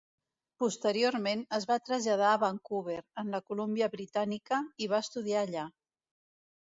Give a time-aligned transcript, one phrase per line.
[0.61, 5.67] Posteriorment, es va traslladar a Vancouver, en la Columbia Britànica, i va estudiar allà.